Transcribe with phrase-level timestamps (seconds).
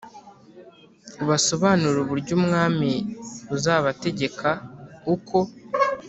[1.23, 2.91] ubasobanurire uburyo umwami
[3.55, 4.49] uzabategeka
[5.13, 5.37] uko